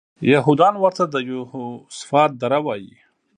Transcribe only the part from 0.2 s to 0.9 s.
یهودان